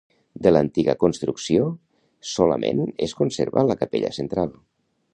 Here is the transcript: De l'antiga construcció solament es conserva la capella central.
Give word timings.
De 0.45 0.53
l'antiga 0.53 0.95
construcció 1.03 1.69
solament 2.31 2.83
es 3.09 3.17
conserva 3.23 3.69
la 3.71 3.81
capella 3.85 4.15
central. 4.21 4.61